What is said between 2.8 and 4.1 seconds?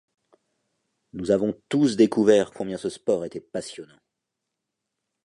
sport était passionnant.